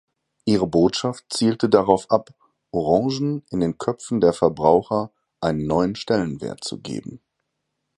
[0.45, 2.31] Ihre Botschaft zielte darauf ab,
[2.71, 7.21] Orangen in den Köpfen der Verbraucher einen neuen Stellenwert zu geben.